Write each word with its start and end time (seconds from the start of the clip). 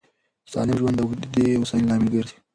سالم 0.51 0.77
ژوند 0.79 0.95
د 0.97 0.99
اوږدې 1.03 1.47
هوساینې 1.59 1.87
لامل 1.89 2.07
ګرځي. 2.15 2.37